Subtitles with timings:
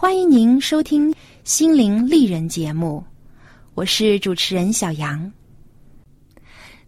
[0.00, 1.12] 欢迎您收听
[1.44, 3.04] 《心灵丽人》节目，
[3.74, 5.30] 我是主持人小杨。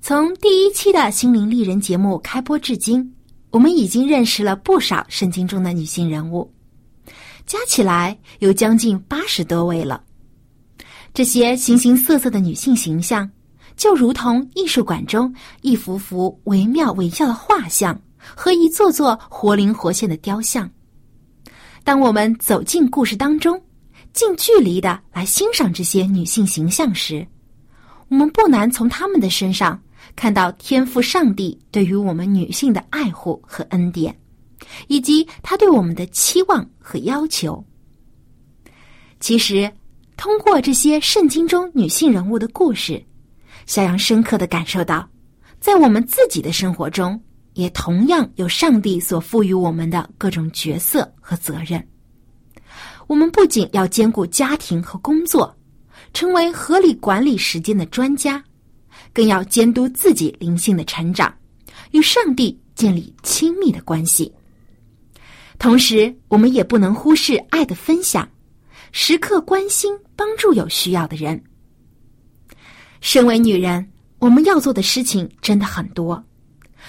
[0.00, 3.14] 从第一期的《心灵丽人》节目开播至今，
[3.50, 6.50] 我们已经认识了不少圣经中的女性人物，
[7.44, 10.02] 加起来有将近八十多位了。
[11.12, 13.30] 这些形形色色的女性形象，
[13.76, 18.00] 就如同艺术馆中一幅幅惟妙惟肖的画像。
[18.34, 20.70] 和一座座活灵活现的雕像。
[21.84, 23.60] 当我们走进故事当中，
[24.12, 27.26] 近距离的来欣赏这些女性形象时，
[28.08, 29.80] 我们不难从她们的身上
[30.14, 34.16] 看到天赋上帝对于我们女性的爱护和恩典，
[34.86, 37.62] 以及他对我们的期望和要求。
[39.18, 39.70] 其实，
[40.16, 43.04] 通过这些圣经中女性人物的故事，
[43.66, 45.08] 小杨深刻的感受到，
[45.58, 47.20] 在我们自己的生活中。
[47.54, 51.86] 也同样有上帝所赋予我们的各种角色和责任。
[53.06, 55.54] 我们不仅要兼顾家庭和工作，
[56.14, 58.42] 成为合理管理时间的专家，
[59.12, 61.34] 更要监督自己灵性的成长，
[61.90, 64.32] 与上帝建立亲密的关系。
[65.58, 68.28] 同时，我们也不能忽视爱的分享，
[68.92, 71.42] 时刻关心帮助有需要的人。
[73.00, 73.86] 身为女人，
[74.18, 76.24] 我们要做的事情真的很多。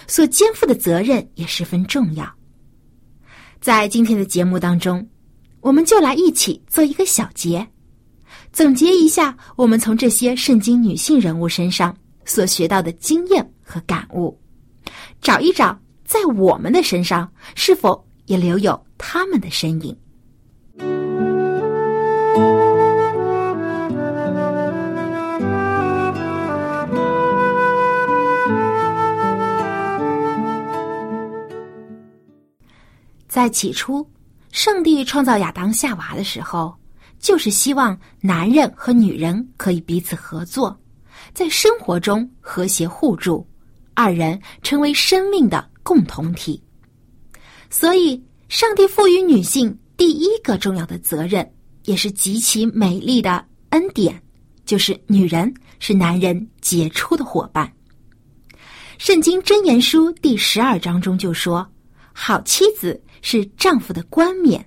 [0.07, 2.29] 所肩负的责任也十分重要。
[3.59, 5.07] 在今天的节目当中，
[5.61, 7.65] 我们就来一起做一个小结，
[8.51, 14.37] 总结一下我们从这些圣经女性人物身上所学到的经验和感悟，
[15.21, 19.97] 找一找在我们的身上是否也留有他们的身影。
[33.33, 34.07] 在起初，
[34.51, 36.71] 上帝创造亚当夏娃的时候，
[37.17, 40.79] 就是希望男人和女人可以彼此合作，
[41.33, 43.43] 在生活中和谐互助，
[43.95, 46.61] 二人成为生命的共同体。
[47.71, 51.51] 所以，上帝赋予女性第一个重要的责任，
[51.85, 54.21] 也是极其美丽的恩典，
[54.63, 57.73] 就是女人是男人杰出的伙伴。
[58.99, 61.67] 圣经箴言书第十二章中就说
[62.13, 64.63] ：“好妻子。”是丈夫的冠冕，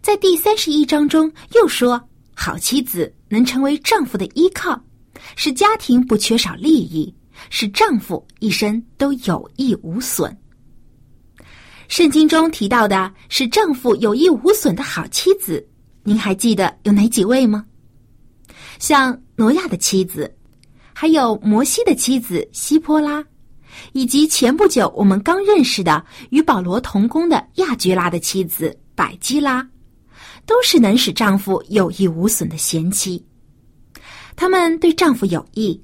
[0.00, 2.02] 在第三十一章中又说，
[2.34, 4.82] 好妻子能成为丈夫的依靠，
[5.36, 7.14] 使家庭不缺少利益，
[7.50, 10.36] 使丈夫一生都有益无损。
[11.88, 15.64] 圣经中提到的是丈夫有益无损的好妻子，
[16.02, 17.64] 您还记得有哪几位吗？
[18.78, 20.34] 像挪亚的妻子，
[20.94, 23.22] 还有摩西的妻子希波拉。
[23.92, 29.66] 以及前不久我们刚认识的与保罗同工的亚居拉的妻子百基拉，
[30.46, 33.24] 都是能使丈夫有益无损的贤妻。
[34.36, 35.80] 她们对丈夫有益，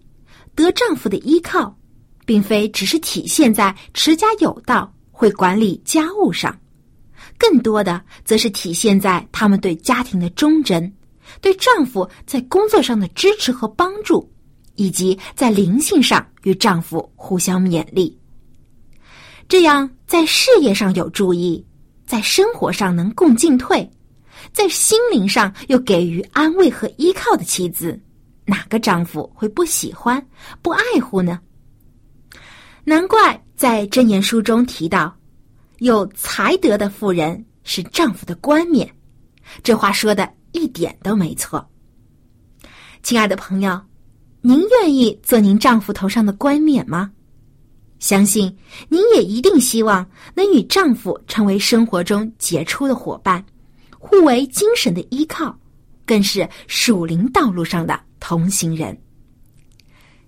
[0.54, 1.76] 得丈夫的依靠，
[2.24, 6.56] 并非只是体现在持家有道、会管理家务上，
[7.36, 10.92] 更多的则是体现在他们对家庭的忠贞，
[11.40, 14.32] 对丈夫在工作上的支持和帮助。
[14.76, 18.16] 以及在灵性上与丈夫互相勉励，
[19.48, 21.64] 这样在事业上有注意，
[22.06, 23.88] 在生活上能共进退，
[24.52, 27.98] 在心灵上又给予安慰和依靠的妻子，
[28.44, 30.24] 哪个丈夫会不喜欢、
[30.60, 31.40] 不爱护呢？
[32.84, 35.14] 难怪在箴言书中提到，
[35.78, 38.86] 有才德的妇人是丈夫的冠冕。
[39.62, 41.66] 这话说的一点都没错。
[43.02, 43.80] 亲爱的朋友，
[44.46, 47.10] 您愿意做您丈夫头上的冠冕吗？
[47.98, 48.54] 相信
[48.90, 53.42] 您也一定希望能与丈夫成为生活中杰出的伙伴，
[53.98, 55.58] 互为精神的依靠，
[56.04, 58.94] 更是属灵道路上的同行人。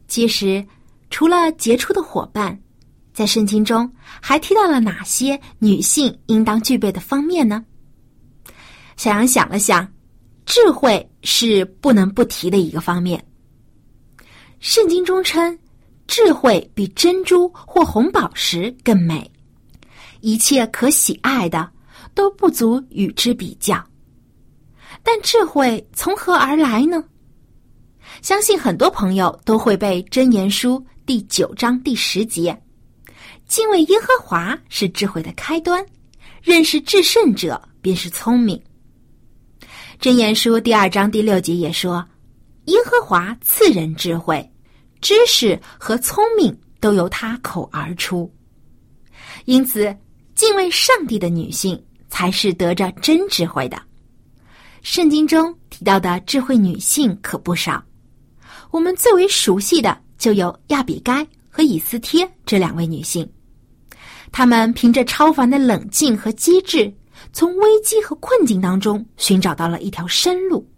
[0.09, 0.65] 其实，
[1.11, 2.59] 除了杰出的伙伴，
[3.13, 7.63] 在圣经中还提到了哪些女性应当具备的方面呢？
[8.97, 9.87] 小杨想了想，
[10.47, 13.23] 智慧是不能不提的一个方面。
[14.69, 15.57] 圣经中称，
[16.09, 19.31] 智慧比珍珠或红宝石更美，
[20.23, 21.71] 一切可喜爱的
[22.17, 23.81] 都不足与之比较。
[25.05, 27.05] 但智慧从何而来呢？
[28.23, 32.61] 相信很多朋友都会背《箴言书》第九章第十节
[33.47, 35.87] ：“敬畏耶和华是智慧的开端，
[36.43, 38.61] 认识至圣者便是聪明。”
[40.03, 42.05] 《箴言书》第二章第六节也说
[42.67, 44.45] ：“耶和华赐人智慧，
[45.07, 48.29] 知识和聪明都由他口而出。”
[49.47, 49.97] 因此，
[50.35, 53.81] 敬畏上帝的女性才是得着真智慧的。
[54.83, 57.81] 圣经中提到的智慧女性可不少，
[58.73, 63.25] 我们最为熟悉的就有亚比该和以斯帖这两位女性。
[64.33, 66.93] 她们凭着超凡的冷静和机智。
[67.33, 70.69] 从危机和困境当中寻找到了一条生路，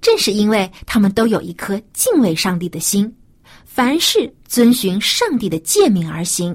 [0.00, 3.14] 正是因为他们都有一颗敬畏上帝的心，
[3.82, 6.54] 凡事遵循上帝的诫命而行，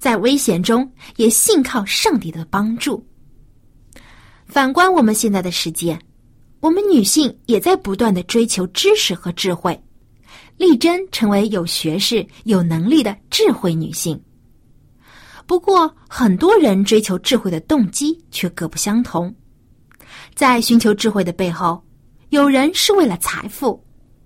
[0.00, 3.06] 在危险中也信靠上帝的帮助。
[4.46, 5.96] 反观我们现在的世界，
[6.58, 9.80] 我们女性也在不断的追求知识和智慧，
[10.56, 14.20] 力争成为有学识、有能力的智慧女性。
[15.46, 19.32] 不过，很多人追求智慧的动机却各不相同。
[20.34, 21.80] 在寻求智慧的背后，
[22.30, 23.80] 有人是为了财富，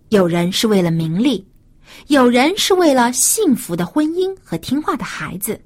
[0.08, 1.46] 有人是为了名利，
[2.08, 5.60] 有人是为了幸福的婚姻和听话的孩子，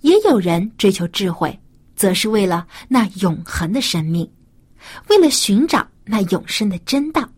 [0.00, 1.58] 也有人追求智慧，
[1.94, 4.30] 则是为了那永恒的生命，
[5.08, 7.28] 为了寻找那永生的真道。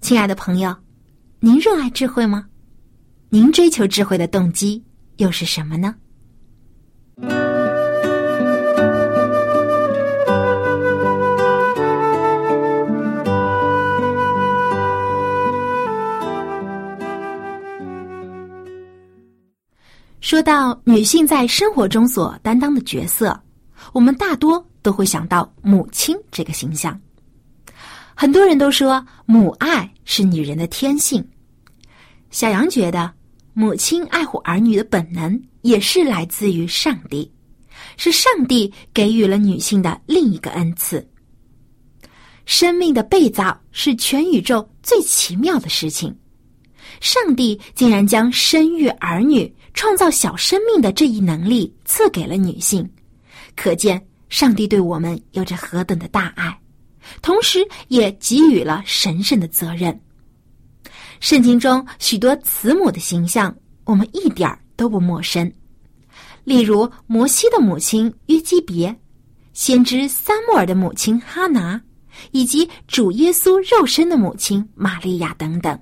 [0.00, 0.76] 亲爱的朋友，
[1.40, 2.46] 您热爱智慧吗？
[3.28, 4.82] 您追求智慧的动机？
[5.16, 5.94] 又是什么呢？
[20.26, 23.40] 说到女性在生活中所担当的角色，
[23.92, 27.00] 我们大多都会想到母亲这个形象。
[28.12, 31.24] 很多人都说母爱是女人的天性，
[32.32, 33.08] 小杨觉得。
[33.54, 37.30] 母亲爱护儿女的本能也是来自于上帝，
[37.96, 41.08] 是上帝给予了女性的另一个恩赐。
[42.46, 46.12] 生命的被造是全宇宙最奇妙的事情，
[47.00, 52.88] 上帝竟然将生育儿女、创造小生命的这一能力赐给了女性，
[53.54, 56.58] 可见上帝对我们有着何等的大爱，
[57.20, 60.00] 同时也给予了神圣的责任。
[61.20, 65.52] 圣经中许多慈母的形象，我们一点儿都不陌生。
[66.42, 68.94] 例如摩西的母亲约基别，
[69.52, 71.78] 先知撒母耳的母亲哈拿，
[72.30, 75.78] 以及主耶稣肉身的母亲玛利亚等等，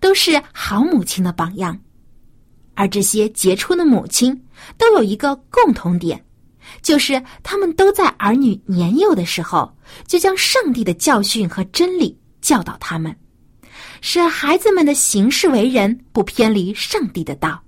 [0.00, 1.78] 都是好母亲的榜样。
[2.74, 4.38] 而这些杰出的母亲
[4.76, 6.22] 都有一个共同点，
[6.82, 9.74] 就是他们都在儿女年幼的时候，
[10.06, 13.14] 就将上帝的教训和真理教导他们。
[14.00, 17.62] 使孩子们的行事为人不偏离上帝的道，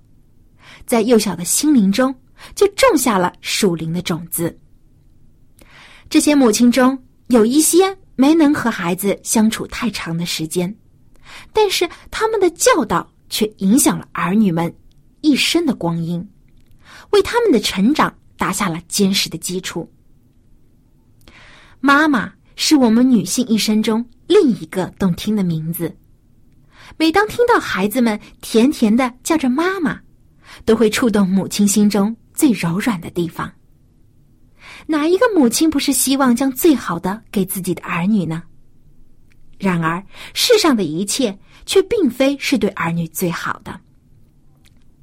[0.85, 2.13] 在幼小的心灵中
[2.53, 4.55] 就种下了属灵的种子。
[6.09, 6.97] 这些母亲中
[7.27, 10.73] 有一些没能和孩子相处太长的时间，
[11.51, 14.73] 但是他们的教导却影响了儿女们
[15.21, 16.27] 一生的光阴，
[17.11, 19.89] 为他们的成长打下了坚实的基础。
[21.79, 25.95] 妈妈是我们女性一生中另一个动听的名字。
[26.97, 29.99] 每当听到孩子们甜甜的叫着“妈妈”，
[30.65, 33.51] 都会触动母亲心中最柔软的地方。
[34.85, 38.41] 哪一个母亲不是希望将最好的给自己的儿女呢？
[39.59, 40.01] 然而，
[40.33, 43.79] 世上的一切却并非是对儿女最好的，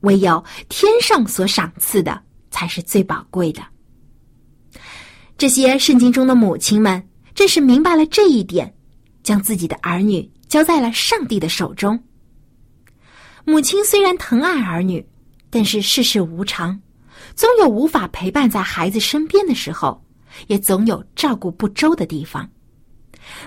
[0.04, 2.18] 唯有天上所赏赐的
[2.50, 3.60] 才是最宝贵的。
[5.36, 7.02] 这些圣经中的母亲们
[7.34, 8.72] 正是明白了这一点，
[9.22, 10.30] 将自己的儿女。
[10.46, 12.00] 交在了上帝的手中。
[13.44, 15.04] 母亲虽然疼爱儿女，
[15.50, 16.80] 但是世事无常，
[17.34, 20.00] 总有无法陪伴在孩子身边的时候，
[20.46, 22.48] 也总有照顾不周的地方。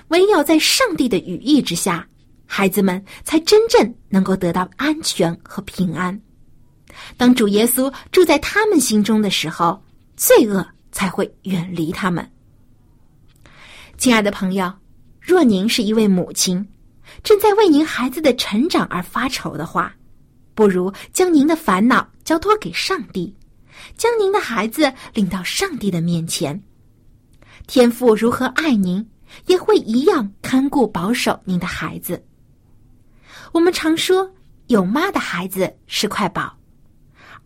[0.08, 2.06] 唯有在上帝的羽翼之下，
[2.44, 6.20] 孩子们才真正能够得到安全和平安。
[7.16, 9.82] 当主耶稣住在他们心中的时候，
[10.16, 12.28] 罪恶才会远离他们。
[13.96, 14.72] 亲爱的朋友，
[15.20, 16.66] 若您是一位母亲，
[17.22, 19.94] 正在为您孩子的成长而发愁的话，
[20.54, 23.34] 不如将您的烦恼交托给上帝，
[23.96, 26.60] 将您的孩子领到上帝的面前。
[27.66, 29.08] 天父如何爱您，
[29.46, 32.24] 也会一样看顾保守您的孩子。
[33.52, 34.30] 我们常说，
[34.66, 36.57] 有妈的孩子是块宝，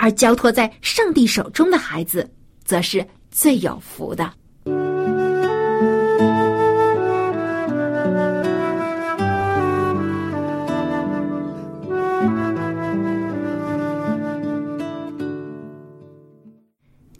[0.03, 2.29] 而交托在上帝手中的孩子，
[2.65, 4.29] 则是最有福的。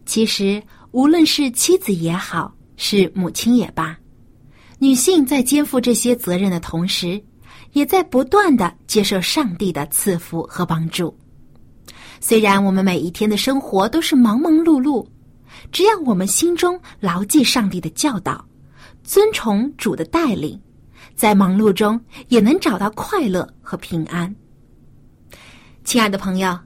[0.05, 0.61] 其实，
[0.91, 3.97] 无论是妻子也好，是母亲也罢，
[4.81, 7.23] 女性在肩负这些责任的同时，
[7.75, 11.17] 也在不断的接受上帝的赐福和帮助。
[12.25, 15.05] 虽然我们每一天的生活都是忙忙碌碌，
[15.73, 18.47] 只要我们心中牢记上帝的教导，
[19.03, 20.59] 遵从主的带领，
[21.17, 24.33] 在忙碌中也能找到快乐和平安。
[25.83, 26.57] 亲爱的朋友，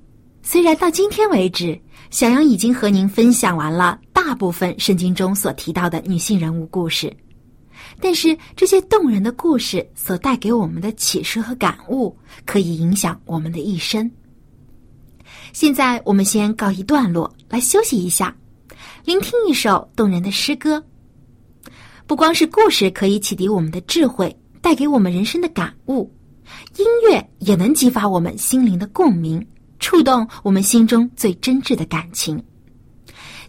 [0.42, 7.10] 虽然到今天为止，小杨已经和您分享完了大部分圣经中所提到的女性人物故事，
[7.98, 14.08] 但是这些动人的故事所带给我们的启示和感悟，可以影响我们的一生。
[15.56, 18.36] 现在我们先告一段落，来休息一下，
[19.06, 20.84] 聆听一首动人的诗歌。
[22.06, 26.12] 不光是故事可以启迪我们的智慧，带给我们人生的感悟，
[26.76, 29.42] 音乐也能激发我们心灵的共鸣。
[29.78, 32.38] 触动我们心中最真挚的感情。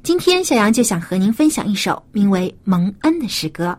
[0.01, 3.77] 今天，小杨就想和您分享一首名为《蒙恩》的诗歌，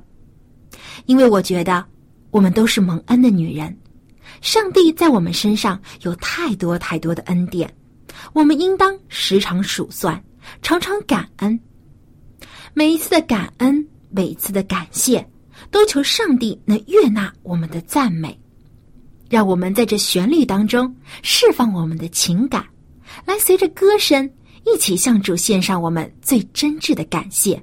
[1.06, 1.82] 因为我觉得
[2.30, 3.74] 我们都是蒙恩的女人，
[4.42, 7.72] 上帝在我们身上有太多太多的恩典，
[8.32, 10.22] 我们应当时常数算，
[10.62, 11.58] 常常感恩。
[12.74, 15.26] 每一次的感恩，每一次的感谢，
[15.70, 18.38] 都求上帝能悦纳我们的赞美。
[19.28, 22.64] 让我们在这旋律当中释放我们的情感，
[23.26, 24.30] 来随着歌声
[24.64, 27.62] 一起向主献上我们最真挚的感谢。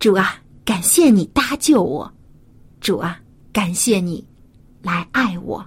[0.00, 2.10] 主啊，感谢你搭救我；
[2.80, 3.20] 主啊，
[3.52, 4.26] 感谢你
[4.82, 5.64] 来爱我。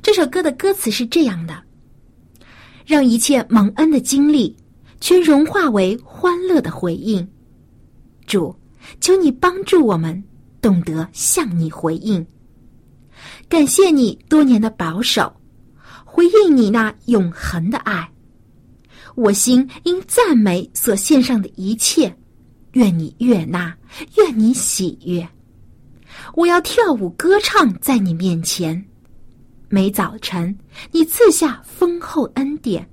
[0.00, 1.62] 这首歌的歌词是这样的：
[2.88, 4.56] 让一切蒙恩的经历
[4.98, 7.28] 全融化为欢乐的回应。
[8.26, 8.56] 主，
[8.98, 10.24] 求你帮助我们
[10.62, 12.26] 懂得向你回应。
[13.46, 15.30] 感谢你多年的保守，
[16.02, 18.10] 回应你那永恒的爱。
[19.16, 22.10] 我心因赞美所献上的一切，
[22.72, 23.76] 愿你悦纳，
[24.16, 25.28] 愿你喜悦。
[26.34, 28.82] 我要跳舞歌唱在你面前。
[29.70, 30.56] 每早晨，
[30.92, 32.88] 你赐下丰厚恩典，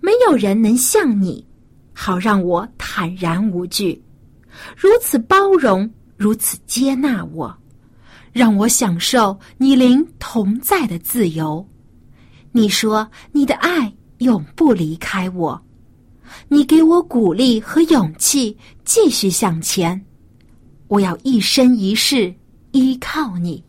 [0.00, 1.44] 没有人能像你，
[1.92, 4.00] 好让我坦然无惧，
[4.76, 7.56] 如此包容，如此接纳我。
[8.32, 11.66] 让我享受你灵同在的自由。
[12.52, 15.60] 你说你的爱永不离开我，
[16.46, 20.00] 你给我鼓励和勇气，继续向前。
[20.86, 22.32] 我要一生一世
[22.70, 23.65] 依靠你。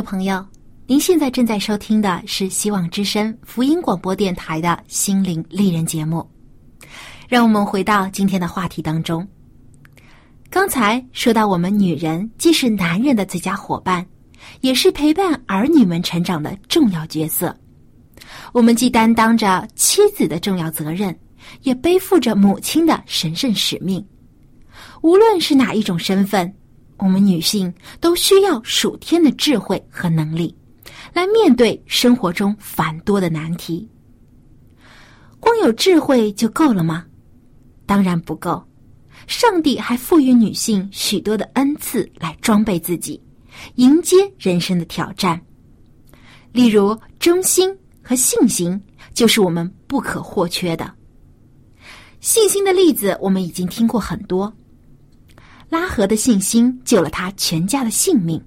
[0.00, 0.42] 众朋友，
[0.86, 6.26] 您现在正在收听的是希望之声福音广播电台的心灵丽人节目。
[7.28, 9.28] 让我们回到今天的话题当中。
[10.48, 14.06] 刚才说到，我们女人既是男人的最佳伙伴，
[14.62, 17.54] 也是陪伴儿女们成长的重要角色。
[18.54, 21.14] 我们既担当着妻子的重要责任，
[21.60, 24.02] 也背负着母亲的神圣使命。
[25.02, 26.50] 无论是哪一种身份，
[27.00, 30.54] 我们女性都需要属天的智慧和能力，
[31.12, 33.88] 来面对生活中繁多的难题。
[35.38, 37.04] 光有智慧就够了吗？
[37.86, 38.62] 当然不够。
[39.26, 43.20] 上帝还赋予女性许多的恩赐来装备自己，
[43.76, 45.40] 迎接人生的挑战。
[46.52, 48.80] 例如，忠心和信心
[49.14, 50.92] 就是我们不可或缺的。
[52.20, 54.52] 信心的例子我们已经听过很多。
[55.70, 58.42] 拉合的信心救了他全家的性命，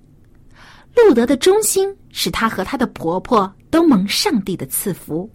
[0.93, 5.27] 路德的忠心使他和他的婆婆都蒙上帝的赐福。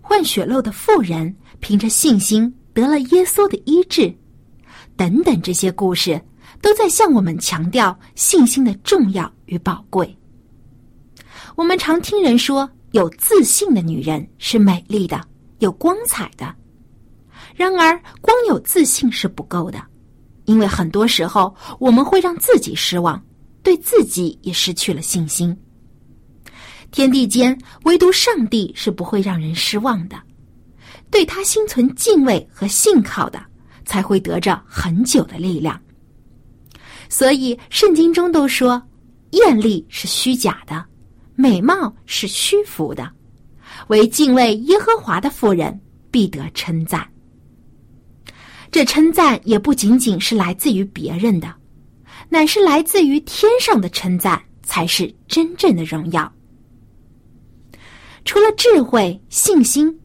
[0.00, 4.12] 患血漏的妇人凭着信心得了耶稣的医治，
[4.96, 6.20] 等等，这些故事
[6.60, 10.12] 都在向我们强调信心的重要与宝贵。
[11.54, 15.20] 我们常听人说，有自信的女人是美丽的、
[15.60, 16.52] 有光彩的。
[17.54, 19.80] 然而，光有自信是不够的，
[20.48, 23.22] 因为很多时候我们会让自己失望，
[23.62, 25.54] 对自己也失去了信心。
[26.90, 30.16] 天地间，唯独上帝是不会让人失望的，
[31.10, 33.38] 对他心存敬畏和信靠的，
[33.84, 35.78] 才会得着很久的力量。
[37.10, 38.82] 所以，圣经中都说，
[39.32, 40.82] 艳丽是虚假的，
[41.34, 43.06] 美貌是虚浮的，
[43.88, 45.78] 唯敬畏耶和华的妇人
[46.10, 47.06] 必得称赞。
[48.70, 51.52] 这称赞也不仅仅是来自于别人的，
[52.28, 56.30] 乃是来自于天上的称赞，才是真正的荣耀。
[58.24, 59.98] 除了智慧、信心，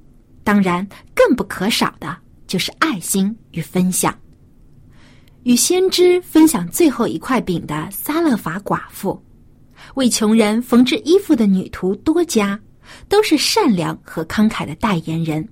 [0.44, 2.16] 当然更不可少的
[2.48, 4.18] 就是爱心与分享。
[5.44, 9.22] 与先知分享最后一块饼的撒勒法寡妇，
[9.96, 12.58] 为穷人缝制衣服的女徒多加，
[13.10, 15.46] 都是善良和慷慨的代言人。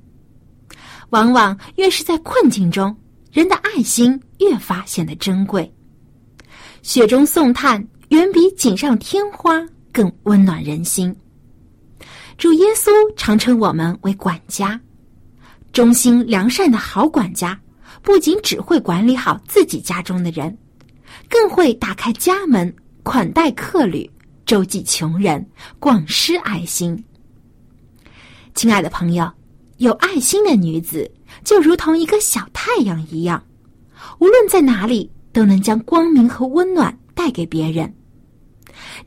[1.11, 2.95] 往往越是在困境中，
[3.31, 5.71] 人的爱心越发显得珍贵。
[6.81, 11.15] 雪中送炭远比锦上添花更温暖人心。
[12.37, 14.79] 主耶稣常称我们为管家，
[15.73, 17.59] 忠心良善的好管家，
[18.01, 20.57] 不仅只会管理好自己家中的人，
[21.29, 24.09] 更会打开家门款待客旅，
[24.45, 25.45] 周济穷人，
[25.77, 27.03] 广施爱心。
[28.55, 29.31] 亲爱的朋友，
[29.81, 31.11] 有爱心的女子
[31.43, 33.43] 就如同一个小太阳一样，
[34.19, 37.91] 无论在哪里都能将光明和温暖带给别人。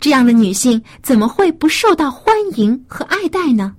[0.01, 3.73] 这样的女性怎么会不受到欢迎和爱戴呢？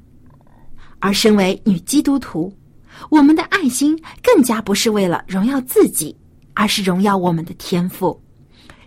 [0.99, 2.49] 而身为女基督徒，
[3.09, 6.15] 我们的爱心更加不是为了荣耀自己，
[6.53, 8.17] 而是荣耀我们的天赋，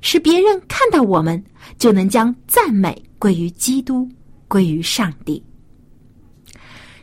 [0.01, 1.45] 使别人看到我们
[1.77, 4.09] 就能将赞美归于基督，
[4.49, 5.45] 归于上帝。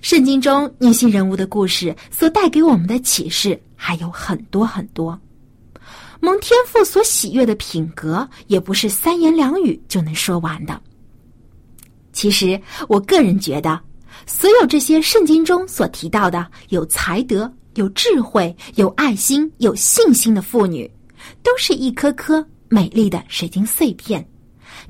[0.06, 5.20] 圣经中女性人物的故事所带给我们的启示还有很多很多。
[6.20, 10.80] 蒙天父所喜悦的品格，也不是三言两语就能说完的。
[12.14, 13.82] 其实，我个人觉得，
[14.28, 20.88] 所有这些圣经中所提到的有才德、有智慧、有爱心、有信心的妇女，
[21.42, 24.24] 都是一颗颗美丽的水晶碎片，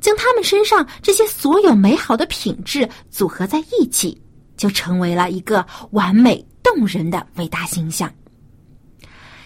[0.01, 4.21] 将她们身上这些所有美好的品质组合在一起，
[4.57, 8.11] 就成为了一个完美动人的伟大形象。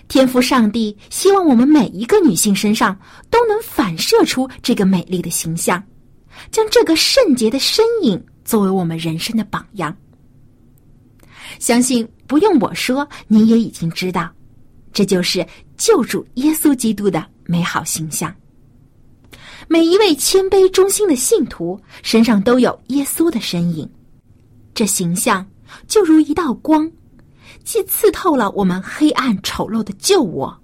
[0.07, 2.97] 天赋上帝希望我们每一个女性身上
[3.29, 5.83] 都能反射出这个美丽的形象。
[6.51, 9.93] 将这个圣洁的身影作为我们人生的榜样，
[11.59, 14.31] 相信不用我说，你也已经知道，
[14.93, 15.45] 这就是
[15.75, 18.33] 救主耶稣基督的美好形象。
[19.67, 23.89] 每一位谦卑忠心的信徒身上都有耶稣的身影，
[24.79, 25.45] 这形象
[25.89, 26.89] 就如一道光，
[27.65, 30.57] 既刺透了我们黑暗丑陋的旧我，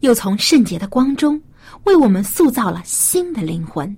[0.00, 1.40] 又从圣洁的光中
[1.84, 3.96] 为我们塑造了新的灵魂。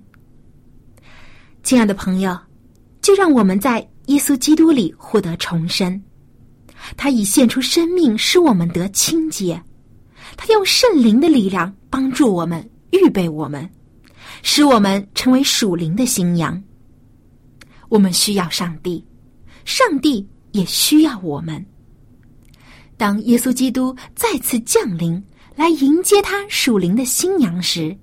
[1.63, 2.37] 亲爱的朋友，
[3.01, 5.99] 就让我们在耶稣基督里获得重生。
[6.95, 9.59] 他已献出生命，使我们得清洁；
[10.37, 13.67] 他用圣灵的力量帮助我们，预备我们，
[14.43, 16.61] 使我们成为属灵的新羊。
[17.89, 19.03] 我们需要上帝，
[19.67, 21.63] 上帝也需要我们。
[22.95, 25.21] 当耶稣基督再次降临，
[25.57, 27.95] 来迎接他属灵的新娘时，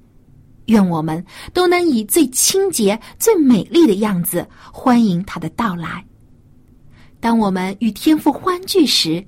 [0.66, 1.24] 愿我们
[1.55, 6.05] 都能以最清洁、最美丽的样子欢迎他的到来。
[7.18, 9.27] 当我们与天父欢聚时，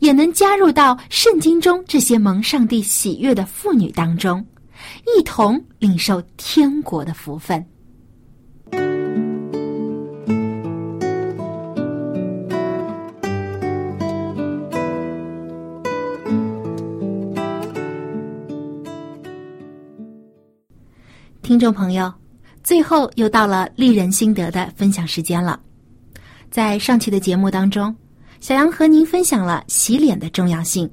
[0.00, 4.46] 也能加入到圣经中这些蒙上帝喜悦的妇女当中，
[5.16, 7.66] 一同领受天国的福分。
[21.48, 22.12] 听众朋友，
[22.62, 25.58] 最后又到了丽人心得的分享时间了。
[26.50, 27.96] 在上期的节目当中，
[28.38, 30.86] 小杨和您分享了洗脸的重要性。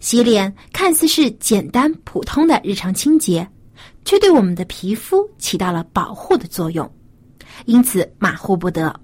[0.00, 3.46] 洗脸看似是简单普通的日常清洁，
[4.06, 6.90] 却对我们的皮肤起到了保护的作用，
[7.66, 8.98] 因此马虎不得。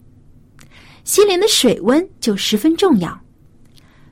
[1.05, 3.15] 洗脸的水温就十分重要。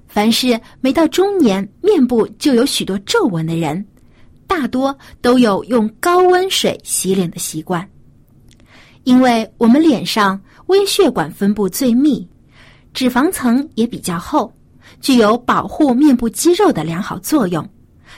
[0.07, 3.83] 凡是没到中年面部就有许多皱纹的人。
[4.57, 7.87] 大多都有用高温水洗脸的习惯，
[9.03, 12.25] 因为我们脸上微血管分布最密，
[12.93, 14.53] 脂肪层也比较厚，
[15.01, 17.69] 具有保护面部肌肉的良好作用。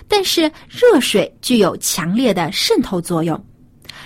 [0.07, 3.43] 但是热水具有强烈的渗透作用，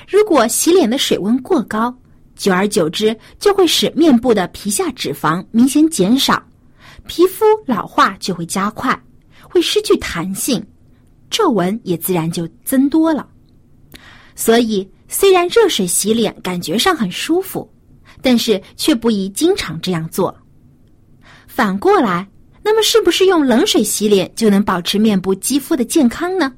[0.09, 1.93] 如果洗脸的水温过高，
[2.37, 6.41] 久而久之就会使面部的皮下脂肪明显减少，
[7.09, 8.97] 皮肤老化就会加快，
[9.43, 10.65] 会失去弹性。
[11.31, 13.27] 皱纹也自然就增多了，
[14.35, 17.73] 所以虽然热水洗脸感觉上很舒服，
[18.21, 20.37] 但是却不宜经常这样做。
[21.47, 22.29] 反过来，
[22.63, 26.53] 那么是不是用冷水洗脸就能保持面部肌肤的健康呢？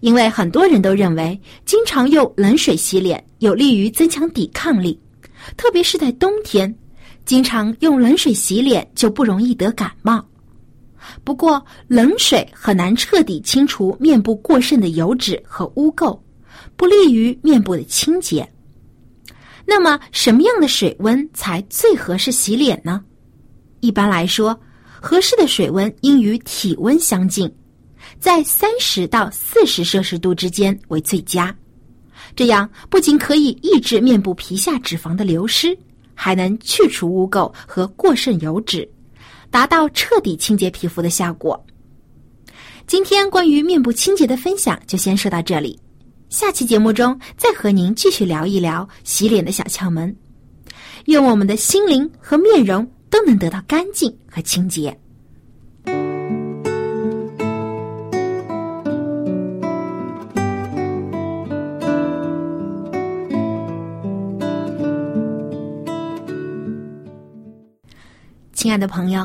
[0.00, 4.98] 因为很多人都认为，经常用冷水洗脸有利于增强抵抗力，
[5.56, 6.72] 特别是在冬天，
[7.24, 10.24] 经常用冷水洗脸就不容易得感冒。
[11.22, 16.18] 不过，冷水很难彻底清除面部过剩的油脂和污垢，
[16.76, 18.48] 不利于面部的清洁。
[19.66, 23.02] 那么，什么样的水温才最合适洗脸呢？
[23.80, 24.58] 一般来说，
[25.00, 27.50] 合适的水温应与体温相近，
[28.18, 31.54] 在三十到四十摄氏度之间为最佳。
[32.36, 35.76] 这样不仅可以抑制面部皮下脂肪的流失，
[36.14, 38.88] 还能去除污垢和过剩油脂。
[39.54, 41.64] 达到彻底清洁皮肤的效果。
[42.88, 45.78] 今天关于面部清洁的分享就先说到这里，
[46.28, 50.12] 下期节目中再和您继续聊一聊洗脸的小窍门。
[51.04, 54.98] 愿我们的心灵和面容都能得到干净和清洁。
[68.52, 69.24] 亲爱的朋友。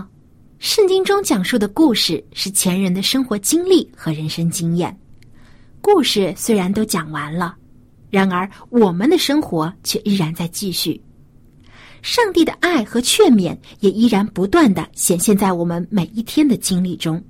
[0.60, 4.96] 圣经中讲述的故事是前人的生活经历和人生经验。
[5.80, 7.56] 故事虽然都讲完了，
[8.10, 11.02] 然而我们的生活却依然在继续。
[12.02, 17.24] 上帝的爱和劝勉也依然不断的显现在我们每一天的经历中。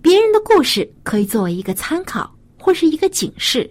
[0.00, 3.70] 别人的故事可以作为一个参考或是一个警示，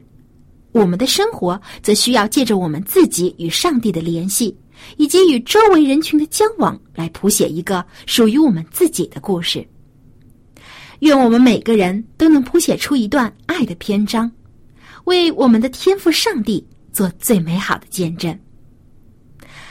[0.71, 4.55] 我们的生活则需要借着我们自己与上帝的联系。
[4.97, 9.65] 以及与周围人群的交往，来谱写一个属于我们自己的故事。
[10.99, 14.31] 愿我们每个人都能谱写出一段爱的篇章，
[15.03, 18.37] 为我们的天赋上帝做最美好的见证。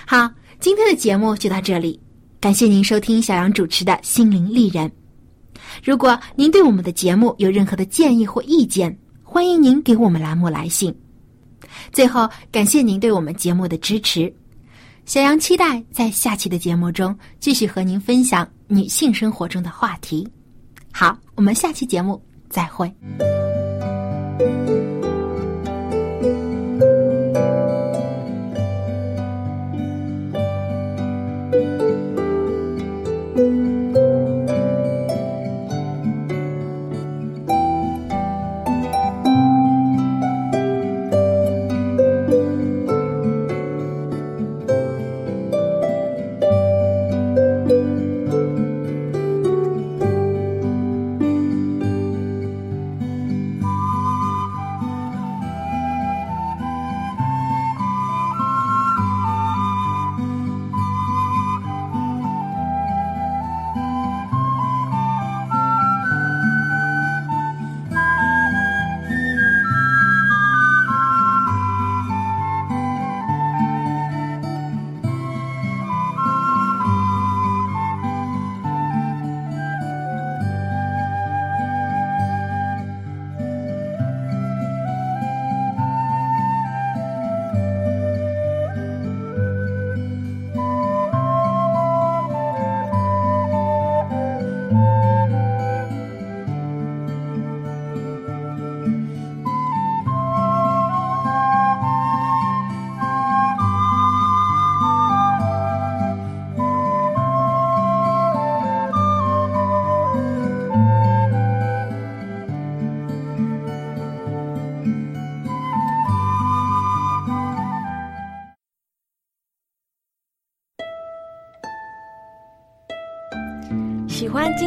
[0.06, 1.98] 好，今天的节目就到这里，
[2.38, 4.86] 感谢您收听小杨主持的《心灵丽人》。
[5.82, 10.94] 如果您对我们的节目有任何的建议或意见，欢迎您给我们栏目来信。
[11.90, 14.32] 最后，感谢您对我们节目的支持。
[15.06, 20.26] 小杨期待在下期的节目中继续和您分享女性生活中的话题。
[20.90, 22.92] 好，我们下期节目再会。